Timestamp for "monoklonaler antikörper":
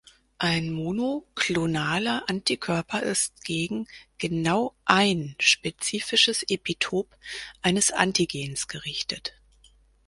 0.71-3.03